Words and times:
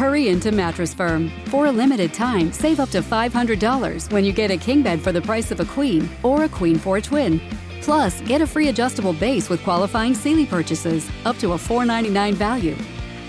Hurry 0.00 0.28
into 0.28 0.50
Mattress 0.50 0.94
Firm. 0.94 1.30
For 1.48 1.66
a 1.66 1.70
limited 1.70 2.14
time, 2.14 2.54
save 2.54 2.80
up 2.80 2.88
to 2.88 3.02
$500 3.02 4.10
when 4.10 4.24
you 4.24 4.32
get 4.32 4.50
a 4.50 4.56
king 4.56 4.82
bed 4.82 4.98
for 4.98 5.12
the 5.12 5.20
price 5.20 5.50
of 5.50 5.60
a 5.60 5.66
queen 5.66 6.08
or 6.22 6.44
a 6.44 6.48
queen 6.48 6.78
for 6.78 6.96
a 6.96 7.02
twin. 7.02 7.38
Plus, 7.82 8.22
get 8.22 8.40
a 8.40 8.46
free 8.46 8.68
adjustable 8.68 9.12
base 9.12 9.50
with 9.50 9.62
qualifying 9.62 10.14
Sealy 10.14 10.46
purchases 10.46 11.06
up 11.26 11.36
to 11.36 11.52
a 11.52 11.58
499 11.58 12.34
value. 12.34 12.78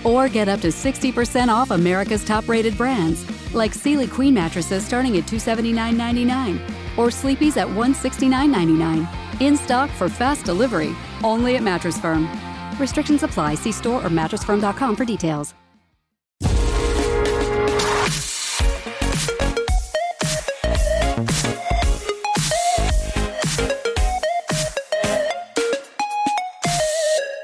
Or 0.02 0.30
get 0.30 0.48
up 0.48 0.60
to 0.60 0.68
60% 0.68 1.48
off 1.48 1.72
America's 1.72 2.24
top 2.24 2.48
rated 2.48 2.78
brands 2.78 3.26
like 3.54 3.74
Sealy 3.74 4.06
Queen 4.06 4.32
mattresses 4.32 4.82
starting 4.82 5.18
at 5.18 5.24
$279.99 5.24 6.96
or 6.96 7.10
Sleepy's 7.10 7.58
at 7.58 7.68
$169.99. 7.68 9.42
In 9.42 9.58
stock 9.58 9.90
for 9.90 10.08
fast 10.08 10.46
delivery, 10.46 10.96
only 11.22 11.56
at 11.56 11.62
Mattress 11.62 11.98
Firm. 11.98 12.26
Restrictions 12.78 13.24
apply. 13.24 13.56
See 13.56 13.72
store 13.72 14.02
or 14.02 14.08
mattressfirm.com 14.08 14.96
for 14.96 15.04
details. 15.04 15.52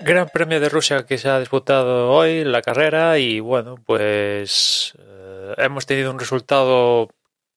Gran 0.08 0.30
Premio 0.30 0.58
de 0.58 0.70
Rusia 0.70 1.04
que 1.04 1.18
se 1.18 1.28
ha 1.28 1.38
disputado 1.38 2.10
hoy, 2.10 2.42
la 2.42 2.62
carrera, 2.62 3.18
y 3.18 3.40
bueno, 3.40 3.74
pues 3.84 4.94
eh, 4.98 5.54
hemos 5.58 5.84
tenido 5.84 6.10
un 6.10 6.18
resultado 6.18 7.10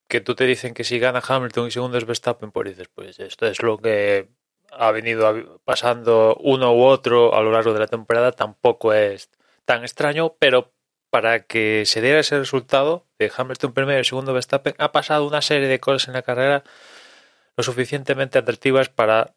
que 0.09 0.19
tú 0.19 0.35
te 0.35 0.43
dicen 0.43 0.73
que 0.73 0.83
si 0.83 0.99
gana 0.99 1.21
Hamilton 1.25 1.69
y 1.69 1.71
segundo 1.71 1.97
es 1.97 2.05
Verstappen, 2.05 2.51
pues 2.51 2.67
dices, 2.67 2.89
pues 2.93 3.17
esto 3.21 3.47
es 3.47 3.63
lo 3.63 3.77
que 3.77 4.27
ha 4.69 4.91
venido 4.91 5.61
pasando 5.63 6.35
uno 6.41 6.73
u 6.75 6.83
otro 6.83 7.33
a 7.35 7.41
lo 7.41 7.53
largo 7.53 7.71
de 7.71 7.79
la 7.79 7.87
temporada, 7.87 8.33
tampoco 8.33 8.91
es 8.91 9.29
tan 9.63 9.83
extraño, 9.83 10.35
pero 10.37 10.73
para 11.09 11.45
que 11.45 11.85
se 11.85 12.01
diera 12.01 12.19
ese 12.19 12.37
resultado 12.37 13.07
de 13.17 13.31
Hamilton 13.33 13.71
primero 13.71 14.01
y 14.01 14.03
segundo 14.03 14.33
Verstappen, 14.33 14.75
ha 14.77 14.91
pasado 14.91 15.25
una 15.25 15.41
serie 15.41 15.69
de 15.69 15.79
cosas 15.79 16.09
en 16.09 16.15
la 16.15 16.21
carrera 16.21 16.65
lo 17.55 17.63
suficientemente 17.63 18.39
atractivas 18.39 18.89
para 18.89 19.35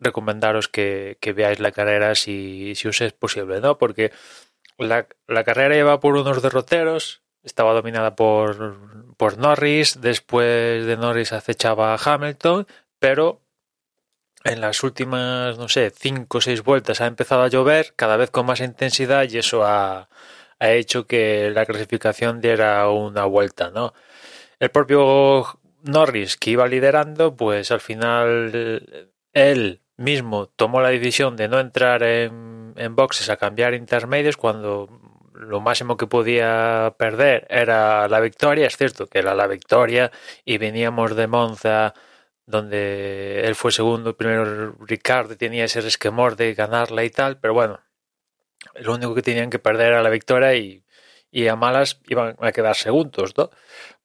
recomendaros 0.00 0.68
que, 0.68 1.18
veáis 1.34 1.60
la 1.60 1.72
carrera 1.72 2.14
si, 2.14 2.74
si 2.74 2.88
os 2.88 3.00
es 3.00 3.12
posible, 3.12 3.60
¿no? 3.60 3.78
Porque 3.78 4.12
la, 4.78 5.06
la 5.26 5.44
carrera 5.44 5.74
lleva 5.74 6.00
por 6.00 6.16
unos 6.16 6.42
derroteros, 6.42 7.22
estaba 7.42 7.72
dominada 7.74 8.16
por, 8.16 9.14
por 9.16 9.38
Norris, 9.38 10.00
después 10.00 10.86
de 10.86 10.96
Norris 10.96 11.32
acechaba 11.32 11.94
a 11.94 11.98
Hamilton, 12.02 12.66
pero 12.98 13.40
en 14.44 14.60
las 14.60 14.82
últimas, 14.82 15.58
no 15.58 15.68
sé, 15.68 15.90
cinco 15.90 16.38
o 16.38 16.40
seis 16.40 16.62
vueltas 16.62 17.00
ha 17.00 17.06
empezado 17.06 17.42
a 17.42 17.48
llover, 17.48 17.94
cada 17.96 18.16
vez 18.16 18.30
con 18.30 18.46
más 18.46 18.60
intensidad, 18.60 19.26
y 19.28 19.38
eso 19.38 19.64
ha, 19.64 20.08
ha 20.58 20.70
hecho 20.72 21.06
que 21.06 21.50
la 21.50 21.66
clasificación 21.66 22.40
diera 22.40 22.88
una 22.90 23.24
vuelta, 23.24 23.70
¿no? 23.70 23.94
El 24.58 24.70
propio 24.70 25.60
Norris, 25.82 26.36
que 26.36 26.50
iba 26.50 26.66
liderando, 26.68 27.36
pues 27.36 27.70
al 27.70 27.80
final 27.80 29.10
él 29.32 29.80
mismo 29.96 30.48
tomó 30.48 30.80
la 30.80 30.90
decisión 30.90 31.36
de 31.36 31.48
no 31.48 31.60
entrar 31.60 32.02
en, 32.02 32.74
boxes 32.96 33.30
a 33.30 33.36
cambiar 33.36 33.74
intermedios 33.74 34.36
cuando 34.36 34.88
lo 35.34 35.60
máximo 35.60 35.96
que 35.96 36.06
podía 36.06 36.94
perder 36.98 37.46
era 37.50 38.08
la 38.08 38.20
victoria. 38.20 38.66
Es 38.66 38.76
cierto 38.76 39.06
que 39.06 39.18
era 39.18 39.34
la 39.34 39.46
victoria 39.46 40.10
y 40.44 40.58
veníamos 40.58 41.16
de 41.16 41.26
Monza 41.26 41.94
donde 42.46 43.42
él 43.46 43.54
fue 43.54 43.72
segundo, 43.72 44.16
primero 44.16 44.76
Ricardo 44.80 45.36
tenía 45.36 45.64
ese 45.64 45.80
resquemor 45.80 46.36
de 46.36 46.54
ganarla 46.54 47.04
y 47.04 47.10
tal, 47.10 47.38
pero 47.40 47.54
bueno, 47.54 47.80
lo 48.74 48.94
único 48.94 49.14
que 49.14 49.22
tenían 49.22 49.50
que 49.50 49.58
perder 49.58 49.88
era 49.88 50.02
la 50.02 50.10
victoria 50.10 50.54
y, 50.54 50.84
y 51.30 51.48
a 51.48 51.56
malas 51.56 52.00
iban 52.06 52.36
a 52.40 52.52
quedar 52.52 52.76
segundos, 52.76 53.36
¿no? 53.36 53.50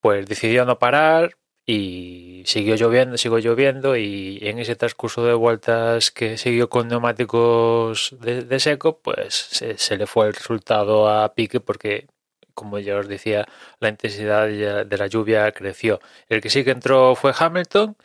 Pues 0.02 0.26
decidió 0.26 0.66
no 0.66 0.80
parar, 0.80 1.36
y 1.72 2.42
siguió 2.48 2.76
lloviendo, 2.76 3.16
siguió 3.16 3.38
lloviendo 3.38 3.96
y 3.96 4.40
en 4.42 4.58
ese 4.58 4.76
transcurso 4.76 5.24
de 5.24 5.36
vueltas 5.36 6.10
que 6.10 6.36
siguió 6.36 6.68
con 6.68 6.88
neumáticos 6.88 8.16
de, 8.20 8.60
seco, 8.60 9.00
pues 9.00 9.36
se, 9.36 9.98
le 9.98 10.08
fue 10.08 10.26
el 10.26 10.34
resultado 10.34 11.08
a 11.08 11.36
pique 11.36 11.60
porque, 11.60 12.08
como 12.56 12.80
ya 12.80 12.98
os 12.98 13.08
decía, 13.08 13.46
la 13.80 13.90
intensidad 13.90 14.48
de 14.48 14.98
la 14.98 15.06
lluvia 15.06 15.52
creció. 15.52 16.00
El 16.28 16.42
que 16.42 16.50
sí 16.50 16.64
que 16.64 16.72
entró 16.72 17.14
fue 17.14 17.34
Hamilton 17.38 17.96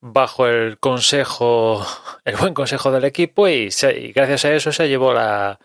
bajo 0.00 0.46
el 0.46 0.78
consejo, 0.78 1.84
el 2.24 2.36
buen 2.36 2.54
consejo 2.54 2.92
del 2.92 3.04
equipo 3.04 3.48
y, 3.48 3.68
y 3.96 4.12
gracias 4.12 4.44
a 4.44 4.54
eso 4.54 4.70
se 4.70 4.88
llevó 4.88 5.12
la, 5.12 5.58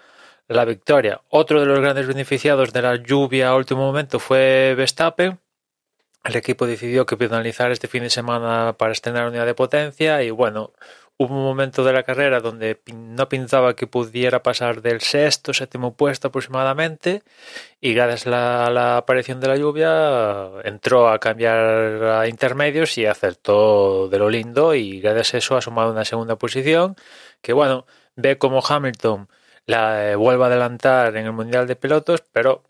la 0.48 0.66
victoria. 0.66 1.22
Otro 1.30 1.60
de 1.60 1.68
los 1.68 1.80
grandes 1.80 2.08
beneficiados 2.08 2.74
de 2.74 2.82
la 2.82 2.96
lluvia 2.96 3.50
a 3.50 3.56
último 3.56 3.82
momento 3.82 4.18
fue 4.20 4.74
Verstappen 4.76 5.40
el 6.24 6.36
equipo 6.36 6.68
decidió 6.68 7.06
que 7.06 7.18
penalizar 7.18 7.72
este 7.72 7.88
fin 7.88 8.04
de 8.04 8.10
semana 8.10 8.76
para 8.78 8.92
estrenar 8.92 9.28
unidad 9.28 9.46
de 9.46 9.56
potencia 9.56 10.22
y 10.24 10.30
bueno, 10.32 10.74
hubo 11.18 11.36
un 11.36 11.44
momento 11.44 11.84
de 11.84 11.94
la 11.94 12.04
carrera 12.04 12.40
donde 12.40 12.82
no 12.94 13.30
pintaba 13.30 13.76
que 13.76 13.88
pudiera 13.88 14.44
pasar 14.44 14.82
del 14.82 15.02
sexto, 15.02 15.54
séptimo 15.54 15.96
puesto 15.96 16.30
aproximadamente 16.30 17.24
y 17.80 17.94
gracias 17.94 18.28
a 18.28 18.70
la, 18.70 18.98
aparición 18.98 19.40
de 19.40 19.48
la 19.48 19.56
lluvia 19.58 20.50
entró 20.64 21.10
a 21.10 21.20
cambiar 21.20 22.04
a 22.04 22.28
intermedios 22.28 22.98
y 22.98 23.06
acertó 23.06 24.08
de 24.10 24.20
lo 24.20 24.30
lindo 24.30 24.76
y 24.76 25.00
gracias 25.02 25.34
a 25.36 25.38
eso 25.38 25.58
ha 25.58 25.62
sumado 25.62 25.92
una 25.92 26.06
segunda 26.06 26.38
posición 26.38 26.96
que 27.42 27.54
bueno, 27.54 27.86
ve 28.16 28.38
como 28.38 28.62
Hamilton 28.68 29.28
la 29.66 30.12
eh, 30.12 30.16
vuelve 30.16 30.44
a 30.44 30.48
adelantar 30.48 31.16
en 31.18 31.26
el 31.26 31.34
Mundial 31.34 31.68
de 31.68 31.76
Pilotos, 31.76 32.24
pero 32.32 32.64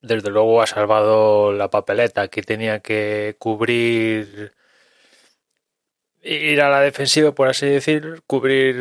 desde 0.00 0.30
luego 0.30 0.62
ha 0.62 0.66
salvado 0.66 1.52
la 1.52 1.70
papeleta 1.70 2.28
que 2.28 2.42
tenía 2.42 2.80
que 2.80 3.36
cubrir 3.38 4.54
ir 6.22 6.60
a 6.60 6.70
la 6.70 6.80
defensiva 6.80 7.32
por 7.32 7.48
así 7.48 7.66
decir 7.66 8.22
cubrir 8.26 8.76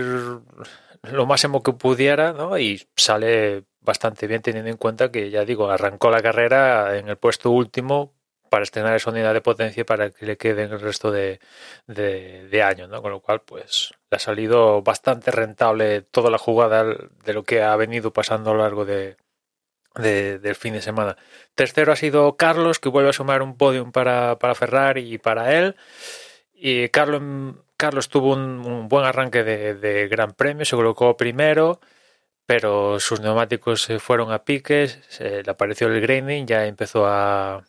lo 1.03 1.25
máximo 1.25 1.63
que 1.63 1.73
pudiera 1.73 2.33
¿no? 2.33 2.57
y 2.57 2.87
sale 2.95 3.63
bastante 3.81 4.27
bien 4.27 4.41
teniendo 4.41 4.69
en 4.71 4.77
cuenta 4.77 5.11
que 5.11 5.29
ya 5.29 5.45
digo 5.45 5.69
arrancó 5.69 6.09
la 6.09 6.21
carrera 6.21 6.97
en 6.97 7.09
el 7.09 7.17
puesto 7.17 7.51
último 7.51 8.13
para 8.49 8.63
estrenar 8.63 8.95
esa 8.95 9.11
unidad 9.11 9.33
de 9.33 9.41
potencia 9.41 9.85
para 9.85 10.11
que 10.11 10.25
le 10.25 10.37
quede 10.37 10.63
en 10.63 10.71
el 10.71 10.79
resto 10.79 11.11
de, 11.11 11.39
de, 11.87 12.47
de 12.47 12.63
año, 12.63 12.87
¿no? 12.87 13.01
Con 13.01 13.11
lo 13.11 13.19
cual, 13.19 13.41
pues, 13.41 13.93
le 14.09 14.15
ha 14.15 14.19
salido 14.19 14.81
bastante 14.81 15.31
rentable 15.31 16.03
toda 16.03 16.29
la 16.29 16.37
jugada 16.37 16.85
de 16.85 17.33
lo 17.33 17.43
que 17.43 17.63
ha 17.63 17.75
venido 17.75 18.13
pasando 18.13 18.51
a 18.51 18.53
lo 18.53 18.61
largo 18.61 18.85
de, 18.85 19.17
del 19.95 20.55
fin 20.55 20.73
de 20.73 20.81
semana. 20.81 21.17
Tercero 21.55 21.91
ha 21.91 21.95
sido 21.95 22.35
Carlos, 22.37 22.79
que 22.79 22.89
vuelve 22.89 23.09
a 23.09 23.13
sumar 23.13 23.41
un 23.41 23.57
podium 23.57 23.91
para, 23.91 24.37
para 24.39 24.55
Ferrari 24.55 25.13
y 25.13 25.17
para 25.17 25.57
él. 25.57 25.75
Y 26.53 26.89
Carlos, 26.89 27.21
Carlos 27.77 28.09
tuvo 28.09 28.33
un, 28.33 28.87
buen 28.89 29.05
arranque 29.05 29.43
de, 29.43 30.07
Gran 30.07 30.33
Premio, 30.33 30.65
se 30.65 30.75
colocó 30.75 31.17
primero, 31.17 31.79
pero 32.45 32.99
sus 32.99 33.19
neumáticos 33.21 33.83
se 33.83 33.99
fueron 33.99 34.31
a 34.31 34.43
piques, 34.45 34.99
se 35.09 35.43
le 35.43 35.51
apareció 35.51 35.87
el 35.87 36.01
graining, 36.01 36.47
ya 36.47 36.65
empezó 36.65 37.07
a, 37.07 37.63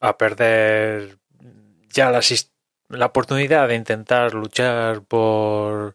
a 0.00 0.18
perder 0.18 1.18
ya 1.90 2.10
la, 2.10 2.20
la 2.88 3.06
oportunidad 3.06 3.68
de 3.68 3.76
intentar 3.76 4.34
luchar 4.34 5.02
por 5.02 5.94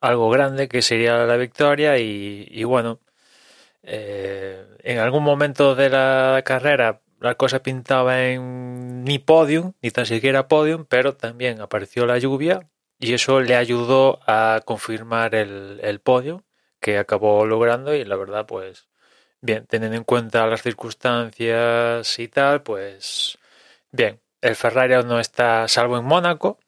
algo 0.00 0.30
grande 0.30 0.68
que 0.68 0.82
sería 0.82 1.24
la 1.26 1.36
victoria 1.36 1.98
y, 1.98 2.46
y 2.50 2.64
bueno, 2.64 3.00
eh, 3.86 4.64
en 4.80 4.98
algún 4.98 5.22
momento 5.22 5.74
de 5.74 5.90
la 5.90 6.42
carrera 6.44 7.00
la 7.20 7.36
cosa 7.36 7.62
pintaba 7.62 8.24
en 8.26 9.04
ni 9.04 9.18
podium, 9.18 9.72
ni 9.82 9.90
tan 9.90 10.06
siquiera 10.06 10.48
podium, 10.48 10.84
pero 10.86 11.16
también 11.16 11.60
apareció 11.60 12.06
la 12.06 12.18
lluvia 12.18 12.68
y 12.98 13.14
eso 13.14 13.40
le 13.40 13.56
ayudó 13.56 14.20
a 14.26 14.60
confirmar 14.64 15.34
el, 15.34 15.80
el 15.82 16.00
podio 16.00 16.44
que 16.80 16.98
acabó 16.98 17.46
logrando 17.46 17.94
y 17.94 18.04
la 18.04 18.16
verdad 18.16 18.46
pues 18.46 18.88
bien, 19.40 19.66
teniendo 19.66 19.96
en 19.96 20.04
cuenta 20.04 20.46
las 20.46 20.62
circunstancias 20.62 22.18
y 22.18 22.28
tal, 22.28 22.62
pues 22.62 23.38
bien, 23.92 24.20
el 24.40 24.56
Ferrari 24.56 24.94
no 25.04 25.20
está 25.20 25.68
salvo 25.68 25.98
en 25.98 26.04
Mónaco, 26.04 26.58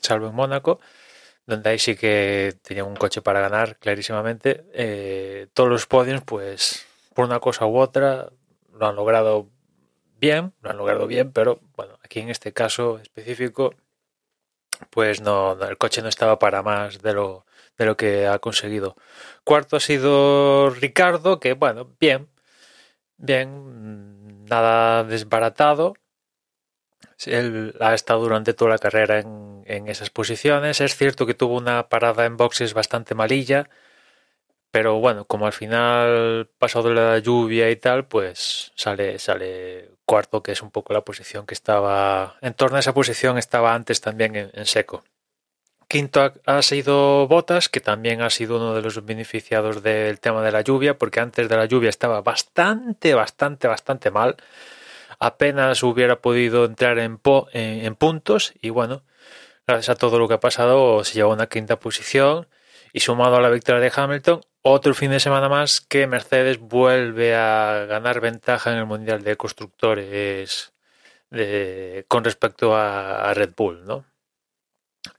salvo 0.00 0.28
en 0.28 0.34
Mónaco, 0.34 0.80
donde 1.46 1.70
ahí 1.70 1.78
sí 1.78 1.96
que 1.96 2.56
tenía 2.62 2.84
un 2.84 2.96
coche 2.96 3.22
para 3.22 3.40
ganar 3.40 3.76
clarísimamente. 3.78 4.64
Eh, 4.72 5.48
todos 5.52 5.68
los 5.68 5.86
podios, 5.86 6.22
pues 6.22 6.86
por 7.14 7.26
una 7.26 7.40
cosa 7.40 7.66
u 7.66 7.78
otra, 7.78 8.30
lo 8.72 8.86
han 8.86 8.96
logrado 8.96 9.48
bien, 10.18 10.52
lo 10.62 10.70
han 10.70 10.78
logrado 10.78 11.06
bien, 11.06 11.32
pero 11.32 11.60
bueno, 11.76 11.98
aquí 12.02 12.20
en 12.20 12.30
este 12.30 12.52
caso 12.52 12.98
específico, 12.98 13.74
pues 14.90 15.20
no, 15.20 15.52
el 15.62 15.78
coche 15.78 16.02
no 16.02 16.08
estaba 16.08 16.38
para 16.38 16.62
más 16.62 17.02
de 17.02 17.12
lo, 17.12 17.46
de 17.78 17.86
lo 17.86 17.96
que 17.96 18.26
ha 18.26 18.38
conseguido. 18.38 18.96
Cuarto 19.44 19.76
ha 19.76 19.80
sido 19.80 20.70
Ricardo, 20.70 21.40
que 21.40 21.52
bueno, 21.52 21.90
bien, 22.00 22.28
bien, 23.16 24.44
nada 24.46 25.04
desbaratado, 25.04 25.94
él 27.26 27.74
ha 27.80 27.94
estado 27.94 28.20
durante 28.20 28.54
toda 28.54 28.72
la 28.72 28.78
carrera 28.78 29.20
en, 29.20 29.88
esas 29.88 30.10
posiciones. 30.10 30.80
Es 30.80 30.96
cierto 30.96 31.26
que 31.26 31.34
tuvo 31.34 31.56
una 31.56 31.88
parada 31.88 32.26
en 32.26 32.36
boxes 32.36 32.74
bastante 32.74 33.14
malilla, 33.14 33.68
pero 34.70 34.98
bueno, 34.98 35.24
como 35.24 35.46
al 35.46 35.52
final 35.52 36.48
pasado 36.58 36.92
la 36.92 37.18
lluvia 37.18 37.70
y 37.70 37.76
tal, 37.76 38.06
pues 38.06 38.72
sale, 38.74 39.18
cuarto, 40.04 40.42
que 40.42 40.52
es 40.52 40.62
un 40.62 40.70
poco 40.70 40.92
la 40.92 41.02
posición 41.02 41.46
que 41.46 41.54
estaba, 41.54 42.36
en 42.40 42.54
torno 42.54 42.76
a 42.76 42.80
esa 42.80 42.92
posición 42.92 43.38
estaba 43.38 43.74
antes 43.74 44.00
también 44.00 44.34
en, 44.52 44.66
seco. 44.66 45.04
Quinto 45.86 46.32
ha, 46.44 46.62
sido 46.62 47.28
Botas, 47.28 47.68
que 47.68 47.80
también 47.80 48.20
ha 48.20 48.30
sido 48.30 48.56
uno 48.56 48.74
de 48.74 48.82
los 48.82 49.04
beneficiados 49.04 49.82
del 49.82 50.18
tema 50.18 50.42
de 50.42 50.50
la 50.50 50.62
lluvia, 50.62 50.98
porque 50.98 51.20
antes 51.20 51.48
de 51.48 51.56
la 51.56 51.66
lluvia 51.66 51.90
estaba 51.90 52.20
bastante, 52.20 53.14
bastante, 53.14 53.68
bastante 53.68 54.10
mal. 54.10 54.36
Apenas 55.18 55.82
hubiera 55.82 56.20
podido 56.20 56.64
entrar 56.64 56.98
en, 56.98 57.20
en, 57.52 57.94
puntos 57.96 58.54
y 58.60 58.70
bueno, 58.70 59.02
gracias 59.66 59.90
a 59.90 59.98
todo 59.98 60.18
lo 60.18 60.28
que 60.28 60.34
ha 60.34 60.40
pasado 60.40 61.04
se 61.04 61.14
llevó 61.14 61.32
a 61.32 61.34
una 61.34 61.46
quinta 61.48 61.78
posición 61.78 62.48
y 62.92 63.00
sumado 63.00 63.36
a 63.36 63.40
la 63.40 63.50
victoria 63.50 63.80
de 63.80 63.92
Hamilton, 63.94 64.40
otro 64.62 64.94
fin 64.94 65.10
de 65.10 65.20
semana 65.20 65.48
más 65.48 65.80
que 65.80 66.06
Mercedes 66.06 66.58
vuelve 66.58 67.34
a 67.34 67.86
ganar 67.86 68.20
ventaja 68.20 68.72
en 68.72 68.78
el 68.78 68.86
Mundial 68.86 69.22
de 69.22 69.36
Constructores 69.36 70.72
con 72.08 72.24
respecto 72.24 72.76
a, 72.76 73.32
Red 73.34 73.54
Bull. 73.56 73.84
¿no? 73.84 74.04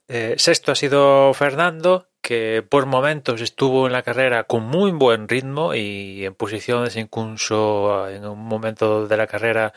Eh, 0.08 0.34
sexto 0.38 0.72
ha 0.72 0.74
sido 0.74 1.34
Fernando, 1.34 2.08
que 2.26 2.66
por 2.68 2.86
momentos 2.86 3.40
estuvo 3.40 3.86
en 3.86 3.92
la 3.92 4.02
carrera 4.02 4.44
con 4.44 4.64
muy 4.64 4.90
buen 4.90 5.28
ritmo 5.28 5.74
y 5.74 6.24
en 6.24 6.34
posiciones 6.34 6.96
incluso 6.96 8.08
en 8.08 8.26
un 8.26 8.40
momento 8.40 9.06
de 9.06 9.16
la 9.16 9.28
carrera 9.28 9.72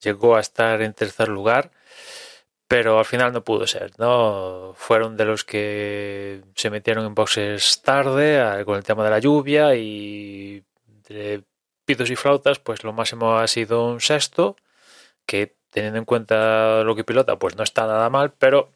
llegó 0.00 0.34
a 0.34 0.40
estar 0.40 0.82
en 0.82 0.94
tercer 0.94 1.28
lugar 1.28 1.70
pero 2.66 2.98
al 2.98 3.04
final 3.04 3.32
no 3.32 3.44
pudo 3.44 3.68
ser, 3.68 3.92
¿no? 3.98 4.72
Fueron 4.74 5.16
de 5.16 5.26
los 5.26 5.44
que 5.44 6.42
se 6.56 6.70
metieron 6.70 7.06
en 7.06 7.14
boxes 7.14 7.82
tarde 7.82 8.64
con 8.64 8.76
el 8.78 8.84
tema 8.84 9.04
de 9.04 9.10
la 9.10 9.20
lluvia 9.20 9.76
y 9.76 10.64
de 11.08 11.44
pitos 11.84 12.10
y 12.10 12.16
flautas, 12.16 12.58
pues 12.58 12.82
lo 12.82 12.92
máximo 12.92 13.36
ha 13.38 13.46
sido 13.46 13.86
un 13.86 14.00
sexto, 14.00 14.56
que 15.26 15.56
teniendo 15.70 15.98
en 15.98 16.04
cuenta 16.06 16.82
lo 16.82 16.96
que 16.96 17.04
pilota, 17.04 17.38
pues 17.38 17.56
no 17.56 17.62
está 17.62 17.86
nada 17.86 18.10
mal, 18.10 18.32
pero 18.32 18.72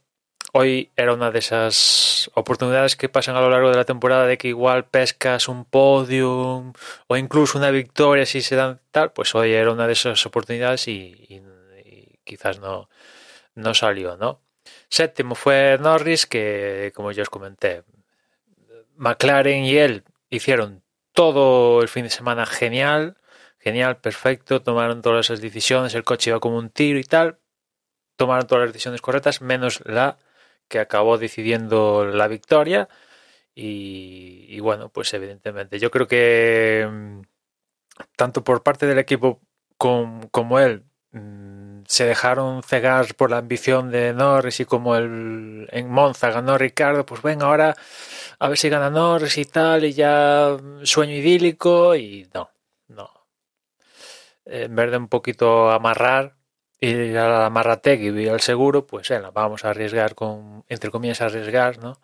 hoy 0.59 0.91
era 0.97 1.13
una 1.13 1.31
de 1.31 1.41
esas 1.41 2.31
oportunidades 2.35 2.97
que 2.97 3.11
pasan 3.11 3.37
a 3.37 3.41
lo 3.41 3.51
largo 3.51 3.71
de 3.71 3.77
la 3.77 3.85
temporada 3.85 4.27
de 4.27 4.39
que 4.39 4.49
igual 4.49 4.87
pescas 4.87 5.49
un 5.49 5.65
podium 5.67 6.73
o 7.09 7.17
incluso 7.17 7.59
una 7.59 7.71
victoria 7.71 8.25
si 8.25 8.41
se 8.41 8.57
dan 8.57 8.81
tal, 8.91 9.13
pues 9.13 9.35
hoy 9.35 9.53
era 9.53 9.71
una 9.71 9.87
de 9.87 9.93
esas 9.93 10.25
oportunidades 10.25 10.89
y 10.89 11.43
quizás 12.25 12.59
no, 12.59 12.89
no 13.55 13.75
salió, 13.75 14.17
¿no? 14.17 14.41
Séptimo 14.89 15.35
fue 15.35 15.77
Norris, 15.79 16.27
que 16.27 16.93
como 16.95 17.13
ya 17.13 17.23
os 17.23 17.31
comenté, 17.31 17.85
McLaren 18.97 19.65
y 19.65 19.77
él 19.77 20.05
hicieron 20.31 20.83
todo 21.13 21.83
el 21.83 21.89
fin 21.89 22.05
de 22.05 22.11
semana 22.11 22.47
genial, 22.47 23.17
genial, 23.59 23.99
perfecto, 23.99 24.63
tomaron 24.63 25.03
todas 25.03 25.27
esas 25.27 25.41
decisiones, 25.41 25.95
el 25.95 26.05
coche 26.05 26.31
iba 26.31 26.41
como 26.41 26.57
un 26.57 26.71
tiro 26.71 26.99
y 26.99 27.05
tal, 27.05 27.39
tomaron 28.17 28.47
todas 28.47 28.65
las 28.65 28.73
decisiones 28.73 29.03
correctas, 29.03 29.43
menos 29.43 29.83
la 29.85 30.19
que 30.69 30.79
acabó 30.81 31.19
decidiendo 31.19 32.07
la 32.07 32.29
victoria. 32.29 32.89
Y, 33.55 34.61
bueno, 34.61 34.91
pues 34.91 35.15
evidentemente, 35.15 35.79
yo 35.79 35.91
creo 35.91 36.07
que 36.07 36.87
mm, 36.91 37.23
tanto 38.17 38.45
por 38.45 38.63
parte 38.63 38.87
del 38.87 38.99
equipo 38.99 39.41
como 39.79 40.61
él, 40.61 40.85
mm, 41.13 41.57
se 41.89 42.05
dejaron 42.07 42.63
cegar 42.63 43.15
por 43.15 43.31
la 43.31 43.39
ambición 43.39 43.91
de 43.91 44.13
Norris 44.13 44.61
y 44.61 44.65
como 44.65 44.97
el, 44.97 45.69
en 45.71 45.91
Monza 45.91 46.31
ganó 46.31 46.59
Ricardo, 46.59 47.07
pues 47.07 47.23
venga, 47.23 47.47
ahora 47.47 47.77
a 48.39 48.49
ver 48.49 48.59
si 48.59 48.69
gana 48.69 48.91
Norris 48.91 49.39
y 49.39 49.45
tal, 49.45 49.85
y 49.85 49.93
ya 49.93 50.57
sueño 50.83 51.15
idílico, 51.15 51.95
y 51.97 52.29
no, 52.35 52.51
no. 52.89 53.11
En 54.45 54.75
vez 54.77 54.91
de 54.91 54.97
un 54.99 55.09
poquito 55.09 55.71
amarrar, 55.71 56.36
y 56.81 57.15
a 57.17 57.29
la 57.29 57.47
amarrategui 57.47 58.09
y 58.23 58.29
al 58.29 58.41
seguro, 58.41 58.87
pues 58.87 59.09
bueno, 59.09 59.33
vamos 59.33 59.65
a 59.65 59.71
arriesgar 59.71 60.15
con, 60.15 60.65
entre 60.69 60.91
comillas, 60.91 61.21
arriesgar, 61.21 61.79
¿no? 61.79 62.01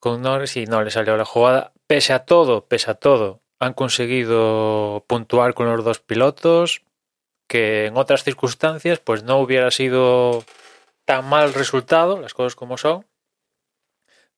Con 0.00 0.22
Norris 0.22 0.56
y 0.56 0.66
no 0.66 0.82
le 0.82 0.90
salió 0.90 1.16
la 1.16 1.24
jugada. 1.24 1.72
Pese 1.86 2.12
a 2.12 2.20
todo, 2.24 2.66
pese 2.66 2.90
a 2.90 2.94
todo, 2.94 3.42
han 3.58 3.74
conseguido 3.74 5.04
puntuar 5.08 5.54
con 5.54 5.66
los 5.74 5.84
dos 5.84 6.00
pilotos 6.00 6.82
que 7.48 7.86
en 7.86 7.96
otras 7.96 8.24
circunstancias 8.24 9.00
pues 9.00 9.22
no 9.22 9.38
hubiera 9.38 9.70
sido 9.70 10.44
tan 11.04 11.28
mal 11.28 11.54
resultado, 11.54 12.20
las 12.20 12.34
cosas 12.34 12.56
como 12.56 12.78
son, 12.78 13.06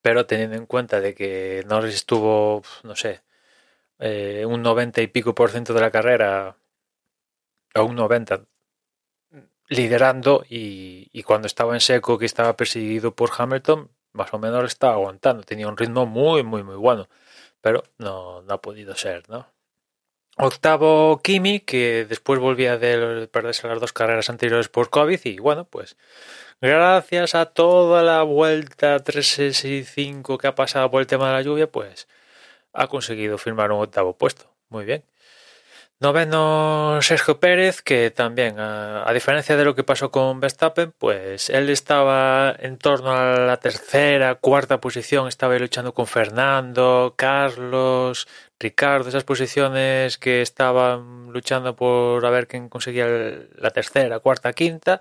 pero 0.03 0.27
teniendo 0.27 0.57
en 0.57 0.67
cuenta 0.67 1.01
de 1.01 1.15
que 1.15 1.65
Norris 1.67 1.95
estuvo, 1.95 2.63
no 2.83 2.97
sé, 2.97 3.23
eh, 3.99 4.45
un 4.47 4.63
90 4.63 5.03
y 5.03 5.09
pico 5.09 5.35
por 5.35 5.51
ciento 5.51 5.75
de 5.75 5.81
la 5.81 5.91
carrera, 5.91 6.57
o 7.75 7.85
un 7.85 7.97
90, 7.97 8.45
liderando 9.69 10.45
y, 10.49 11.23
cuando 11.25 11.47
estaba 11.47 11.75
en 11.75 11.81
seco 11.81 12.19
que 12.19 12.27
estaba 12.27 12.57
perseguido 12.57 13.15
por 13.15 13.31
Hamilton, 13.37 13.91
más 14.13 14.33
o 14.33 14.39
menos 14.39 14.65
estaba 14.65 14.95
aguantando, 14.95 15.43
tenía 15.43 15.69
un 15.69 15.77
ritmo 15.77 16.07
muy, 16.07 16.43
muy, 16.43 16.63
muy 16.63 16.77
bueno, 16.77 17.09
pero 17.61 17.85
no, 17.99 18.43
no 18.43 18.55
ha 18.55 18.63
podido 18.63 18.97
ser, 18.97 19.29
¿no? 19.29 19.47
Octavo 20.41 21.21
Kimi, 21.23 21.61
que 21.61 22.07
después 22.09 22.39
volvía 22.39 22.79
de 22.79 23.27
perderse 23.27 23.67
las 23.67 23.81
dos 23.81 23.93
carreras 23.93 24.31
anteriores 24.31 24.69
por 24.69 24.89
COVID 24.89 25.19
y 25.25 25.39
bueno, 25.41 25.65
pues 25.65 25.97
gracias 26.61 27.35
a 27.35 27.47
toda 27.47 28.05
la 28.05 28.23
vuelta 28.23 29.01
365 29.01 30.39
que 30.39 30.47
ha 30.47 30.55
pasado 30.55 30.91
por 30.91 31.01
el 31.01 31.09
tema 31.09 31.27
de 31.29 31.33
la 31.35 31.43
lluvia, 31.43 31.71
pues 31.71 32.07
ha 32.73 32.87
conseguido 32.87 33.37
firmar 33.39 33.73
un 33.73 33.83
octavo 33.83 34.17
puesto. 34.17 34.55
Muy 34.69 34.85
bien. 34.85 35.03
Noveno 36.01 37.01
Sergio 37.03 37.41
Pérez, 37.41 37.83
que 37.83 38.13
también, 38.13 38.61
a, 38.61 39.13
diferencia 39.13 39.57
de 39.57 39.65
lo 39.65 39.75
que 39.75 39.83
pasó 39.83 40.13
con 40.13 40.39
Verstappen, 40.39 40.93
pues 40.97 41.51
él 41.51 41.69
estaba 41.71 42.55
en 42.57 42.79
torno 42.79 43.11
a 43.13 43.41
la 43.41 43.57
tercera, 43.57 44.37
cuarta 44.37 44.81
posición, 44.81 45.27
estaba 45.27 45.59
luchando 45.59 45.95
con 45.95 46.07
Fernando, 46.07 47.15
Carlos, 47.17 48.29
Ricardo, 48.61 49.09
esas 49.09 49.25
posiciones 49.25 50.19
que 50.19 50.41
estaban 50.41 51.33
luchando 51.33 51.75
por 51.75 52.25
a 52.25 52.31
ver 52.31 52.47
quién 52.47 52.69
conseguía 52.69 53.07
la 53.57 53.71
tercera, 53.73 54.21
cuarta, 54.21 54.53
quinta, 54.53 55.01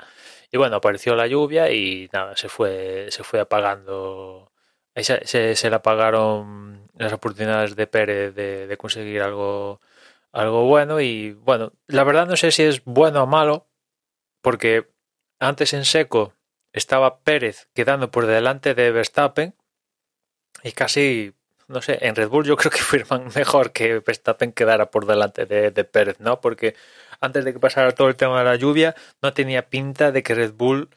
y 0.52 0.58
bueno, 0.58 0.78
apareció 0.78 1.16
la 1.16 1.28
lluvia 1.28 1.70
y 1.72 2.10
nada, 2.12 2.36
se 2.36 2.50
fue, 2.50 3.08
se 3.12 3.24
fue 3.24 3.40
apagando, 3.40 4.52
se, 4.96 5.56
se, 5.56 5.70
le 5.70 5.76
apagaron 5.76 6.90
las 6.98 7.14
oportunidades 7.14 7.76
de 7.76 7.86
Pérez 7.86 8.34
de 8.34 8.78
conseguir 8.78 9.22
algo 9.22 9.80
algo 10.38 10.66
bueno 10.66 11.01
y 11.01 11.34
bueno, 11.34 11.74
la 11.88 12.04
verdad 12.04 12.28
no 12.28 12.38
sé 12.38 12.51
si 12.51 12.62
es 12.62 12.84
bueno 12.86 13.24
o 13.24 13.28
malo, 13.28 13.68
porque 14.42 14.88
antes 15.40 15.73
en 15.73 15.83
seco 15.83 16.33
estaba 16.73 17.21
Pérez 17.21 17.69
quedando 17.73 18.12
por 18.12 18.28
delante 18.28 18.76
de 18.76 18.92
Verstappen 18.92 19.56
y 20.64 20.73
casi, 20.73 21.33
no 21.68 21.81
sé, 21.81 21.97
en 22.02 22.16
Red 22.16 22.30
Bull 22.30 22.45
yo 22.45 22.56
creo 22.56 22.71
que 22.71 22.78
firman 22.83 23.30
mejor 23.35 23.71
que 23.71 24.00
Verstappen 24.00 24.52
quedara 24.52 24.92
por 24.92 25.07
delante 25.07 25.47
de, 25.47 25.71
de 25.71 25.83
Pérez, 25.83 26.19
¿no? 26.19 26.40
Porque 26.40 26.76
antes 27.19 27.44
de 27.44 27.54
que 27.54 27.59
pasara 27.59 27.94
todo 27.94 28.07
el 28.07 28.16
tema 28.16 28.38
de 28.40 28.45
la 28.45 28.56
lluvia, 28.57 28.95
no 29.23 29.33
tenía 29.33 29.69
pinta 29.69 30.12
de 30.12 30.21
que 30.21 30.35
Red 30.35 30.54
Bull 30.54 30.90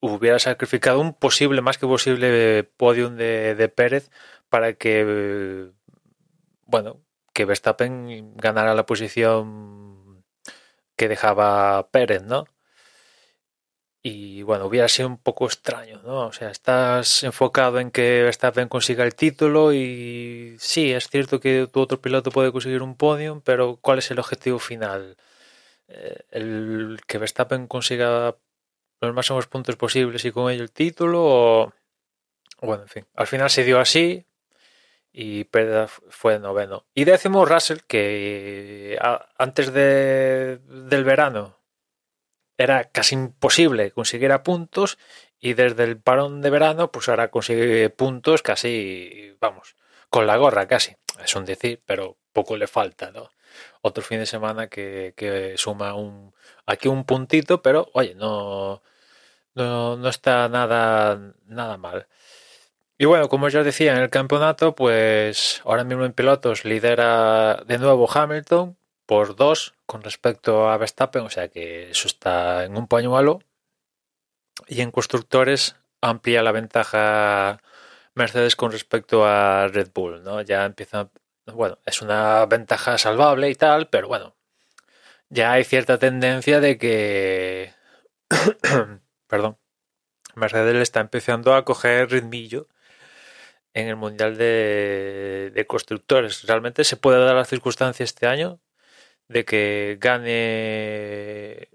hubiera 0.00 0.38
sacrificado 0.38 0.98
un 1.00 1.12
posible, 1.12 1.60
más 1.60 1.76
que 1.76 1.86
posible, 1.86 2.64
podium 2.64 3.16
de, 3.16 3.54
de 3.54 3.68
Pérez 3.68 4.10
para 4.48 4.72
que, 4.72 5.70
bueno, 6.64 7.02
que 7.40 7.46
Verstappen 7.46 8.36
ganara 8.36 8.74
la 8.74 8.84
posición 8.84 10.22
que 10.94 11.08
dejaba 11.08 11.88
Pérez, 11.90 12.22
¿no? 12.22 12.44
Y 14.02 14.42
bueno, 14.42 14.66
hubiera 14.66 14.88
sido 14.88 15.08
un 15.08 15.16
poco 15.16 15.46
extraño, 15.46 16.02
¿no? 16.02 16.26
O 16.26 16.32
sea, 16.32 16.50
estás 16.50 17.22
enfocado 17.24 17.80
en 17.80 17.90
que 17.90 18.22
Verstappen 18.24 18.68
consiga 18.68 19.04
el 19.04 19.14
título 19.14 19.72
y 19.72 20.54
sí, 20.58 20.92
es 20.92 21.08
cierto 21.08 21.40
que 21.40 21.66
tu 21.66 21.80
otro 21.80 21.98
piloto 22.02 22.30
puede 22.30 22.52
conseguir 22.52 22.82
un 22.82 22.94
podium, 22.94 23.40
pero 23.40 23.76
¿cuál 23.80 24.00
es 24.00 24.10
el 24.10 24.18
objetivo 24.18 24.58
final? 24.58 25.16
Eh, 25.88 26.18
¿El 26.30 27.00
que 27.06 27.16
Verstappen 27.16 27.68
consiga 27.68 28.36
los 29.00 29.14
máximos 29.14 29.46
puntos 29.46 29.76
posibles 29.76 30.26
y 30.26 30.30
con 30.30 30.52
ello 30.52 30.62
el 30.62 30.72
título? 30.72 31.24
O... 31.24 31.72
Bueno, 32.60 32.82
en 32.82 32.88
fin, 32.90 33.06
al 33.14 33.26
final 33.26 33.48
se 33.48 33.64
dio 33.64 33.80
así, 33.80 34.26
y 35.12 35.44
Pérez 35.44 35.90
fue 36.08 36.38
noveno. 36.38 36.86
Y 36.94 37.04
décimo 37.04 37.44
Russell, 37.44 37.80
que 37.86 38.98
antes 39.38 39.72
de, 39.72 40.58
del 40.58 41.04
verano 41.04 41.58
era 42.56 42.84
casi 42.90 43.14
imposible 43.14 43.90
conseguir 43.90 44.36
puntos 44.42 44.98
y 45.40 45.54
desde 45.54 45.84
el 45.84 45.98
parón 45.98 46.42
de 46.42 46.50
verano 46.50 46.92
pues 46.92 47.08
ahora 47.08 47.30
consigue 47.30 47.88
puntos 47.90 48.42
casi, 48.42 49.36
vamos, 49.40 49.76
con 50.10 50.26
la 50.26 50.36
gorra 50.36 50.68
casi. 50.68 50.94
Es 51.24 51.34
un 51.34 51.44
decir, 51.44 51.82
pero 51.86 52.18
poco 52.32 52.56
le 52.56 52.66
falta, 52.66 53.10
¿no? 53.10 53.30
Otro 53.82 54.02
fin 54.02 54.18
de 54.18 54.26
semana 54.26 54.68
que, 54.68 55.14
que 55.16 55.54
suma 55.56 55.94
un 55.94 56.34
aquí 56.66 56.88
un 56.88 57.04
puntito, 57.04 57.62
pero 57.62 57.90
oye, 57.94 58.14
no, 58.14 58.82
no, 59.54 59.96
no 59.96 60.08
está 60.08 60.48
nada, 60.48 61.34
nada 61.46 61.76
mal. 61.76 62.06
Y 63.00 63.06
bueno, 63.06 63.30
como 63.30 63.48
ya 63.48 63.62
decía, 63.62 63.92
en 63.96 64.02
el 64.02 64.10
campeonato, 64.10 64.74
pues 64.74 65.62
ahora 65.64 65.84
mismo 65.84 66.04
en 66.04 66.12
pilotos 66.12 66.66
lidera 66.66 67.64
de 67.66 67.78
nuevo 67.78 68.06
Hamilton 68.12 68.76
por 69.06 69.36
dos 69.36 69.72
con 69.86 70.02
respecto 70.02 70.68
a 70.68 70.76
Verstappen, 70.76 71.22
o 71.22 71.30
sea 71.30 71.48
que 71.48 71.90
eso 71.92 72.06
está 72.08 72.64
en 72.66 72.76
un 72.76 72.86
pañuelo. 72.88 73.40
Y 74.68 74.82
en 74.82 74.90
constructores 74.90 75.76
amplía 76.02 76.42
la 76.42 76.52
ventaja 76.52 77.62
Mercedes 78.14 78.54
con 78.54 78.70
respecto 78.70 79.24
a 79.24 79.68
Red 79.68 79.92
Bull, 79.94 80.22
¿no? 80.22 80.42
Ya 80.42 80.66
empieza, 80.66 81.10
bueno, 81.46 81.78
es 81.86 82.02
una 82.02 82.44
ventaja 82.44 82.98
salvable 82.98 83.48
y 83.48 83.54
tal, 83.54 83.88
pero 83.88 84.08
bueno, 84.08 84.36
ya 85.30 85.52
hay 85.52 85.64
cierta 85.64 85.98
tendencia 85.98 86.60
de 86.60 86.76
que, 86.78 87.72
perdón, 89.26 89.58
Mercedes 90.34 90.74
le 90.74 90.82
está 90.82 91.00
empezando 91.00 91.54
a 91.54 91.64
coger 91.64 92.10
ritmillo 92.10 92.68
en 93.74 93.88
el 93.88 93.96
Mundial 93.96 94.36
de, 94.36 95.64
Constructores. 95.68 96.44
Realmente 96.46 96.84
se 96.84 96.96
puede 96.96 97.24
dar 97.24 97.36
la 97.36 97.44
circunstancia 97.44 98.04
este 98.04 98.26
año 98.26 98.60
de 99.28 99.44
que 99.44 99.98
gane 100.00 101.68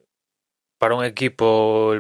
para 0.78 0.96
un 0.96 1.06
equipo 1.06 1.94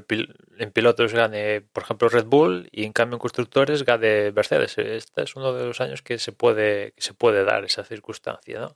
en 0.57 0.71
pilotos 0.71 1.13
gane, 1.13 1.61
por 1.61 1.83
ejemplo, 1.83 2.09
Red 2.09 2.25
Bull 2.25 2.69
y 2.71 2.83
en 2.85 2.93
cambio 2.93 3.15
en 3.15 3.19
constructores 3.19 3.83
gane 3.83 4.31
Mercedes. 4.31 4.77
Este 4.77 5.23
es 5.23 5.35
uno 5.35 5.53
de 5.53 5.65
los 5.65 5.81
años 5.81 6.01
que 6.01 6.19
se 6.19 6.31
puede, 6.31 6.91
que 6.93 7.01
se 7.01 7.13
puede 7.13 7.43
dar 7.45 7.63
esa 7.65 7.83
circunstancia. 7.83 8.59
¿no? 8.59 8.75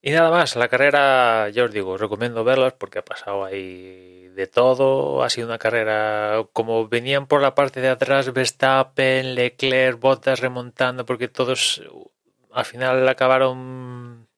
Y 0.00 0.12
nada 0.12 0.30
más, 0.30 0.54
la 0.56 0.68
carrera, 0.68 1.48
ya 1.50 1.64
os 1.64 1.72
digo, 1.72 1.98
recomiendo 1.98 2.44
verlas 2.44 2.72
porque 2.74 3.00
ha 3.00 3.04
pasado 3.04 3.44
ahí 3.44 4.28
de 4.28 4.46
todo. 4.46 5.22
Ha 5.24 5.30
sido 5.30 5.48
una 5.48 5.58
carrera 5.58 6.46
como 6.52 6.88
venían 6.88 7.26
por 7.26 7.42
la 7.42 7.54
parte 7.54 7.80
de 7.80 7.88
atrás 7.88 8.32
Verstappen, 8.32 9.34
Leclerc, 9.34 9.98
Bottas 9.98 10.40
remontando 10.40 11.04
porque 11.04 11.28
todos 11.28 11.82
al 12.52 12.64
final 12.64 13.08
acabaron 13.08 14.28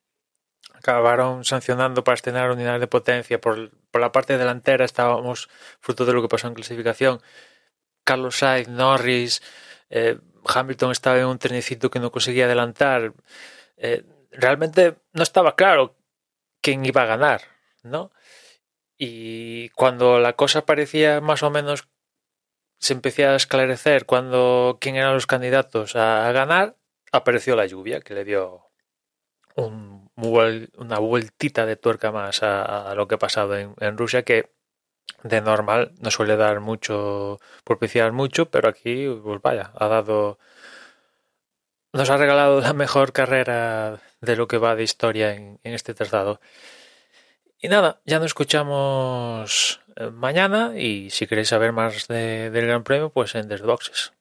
acabaron 0.73 1.45
sancionando 1.45 2.03
para 2.05 2.15
estrenar 2.15 2.51
unidades 2.51 2.81
de 2.81 2.87
potencia. 2.87 3.41
Por, 3.41 3.71
por 3.91 4.01
la 4.01 4.13
parte 4.13 4.39
delantera 4.39 4.85
estábamos, 4.85 5.51
fruto 5.81 6.07
de 6.07 6.15
lo 6.15 6.23
que 6.23 6.29
pasó 6.29 6.49
en 6.49 6.55
clasificación, 6.55 7.21
Carlos 8.05 8.39
Sainz, 8.39 8.69
Norris, 8.69 9.43
eh, 9.91 10.19
Hamilton 10.47 10.93
estaba 10.93 11.19
en 11.19 11.27
un 11.27 11.39
trenecito 11.39 11.91
que 11.91 12.01
no 12.01 12.11
conseguía 12.11 12.47
adelantar. 12.47 13.13
Eh, 13.77 14.05
realmente 14.31 14.97
no 15.13 15.23
estaba 15.23 15.57
claro 15.57 15.97
quién 16.61 16.85
iba 16.85 17.03
a 17.03 17.07
ganar, 17.07 17.43
¿no? 17.83 18.11
Y 18.97 19.71
cuando 19.71 20.19
la 20.19 20.35
cosa 20.35 20.67
parecía 20.67 21.21
más 21.21 21.43
o 21.43 21.51
menos 21.51 21.89
se 22.79 22.93
empecía 22.93 23.31
a 23.33 23.37
esclarecer 23.37 24.07
cuando 24.07 24.79
quién 24.81 24.97
eran 24.97 25.15
los 25.15 25.27
candidatos 25.27 25.97
a, 25.97 26.31
ganar, 26.33 26.77
apareció 27.13 27.57
la 27.57 27.67
lluvia 27.67 28.01
que 28.01 28.15
le 28.15 28.25
dio 28.25 28.71
un, 29.57 30.11
una 30.17 30.99
vueltita 30.99 31.67
de 31.67 31.77
tuerca 31.77 32.13
más 32.13 32.43
a, 32.43 32.95
lo 32.95 33.09
que 33.09 33.17
ha 33.17 33.19
pasado 33.19 33.57
en, 33.57 33.75
en, 33.81 33.99
Rusia 33.99 34.23
que 34.23 34.51
de 35.23 35.41
normal 35.41 35.93
no 35.99 36.11
suele 36.11 36.37
dar 36.37 36.61
mucho, 36.61 37.41
propiciar 37.65 38.13
mucho, 38.13 38.51
pero 38.51 38.69
aquí, 38.69 39.09
pues 39.23 39.43
vaya, 39.43 39.73
ha 39.77 39.89
dado, 39.89 40.39
nos 41.93 42.11
ha 42.11 42.17
regalado 42.17 42.61
la 42.61 42.73
mejor 42.73 43.13
carrera 43.13 44.01
de 44.21 44.37
lo 44.37 44.49
que 44.49 44.59
va 44.59 44.77
de 44.77 44.83
historia 44.83 45.35
en, 45.35 45.59
este 45.63 45.95
traslado. 45.95 46.41
Y 47.59 47.69
nada, 47.69 48.01
ya 48.07 48.19
nos 48.19 48.27
escuchamos 48.27 49.81
eh, 49.97 50.11
mañana 50.11 50.73
y 50.77 51.11
si 51.11 51.27
queréis 51.27 51.49
saber 51.49 51.73
más 51.73 52.09
del 52.09 52.67
Gran 52.67 52.85
Premio, 52.85 53.11
pues 53.11 53.35
en 53.35 53.49
Desde 53.49 53.67
Boxes. 53.67 54.13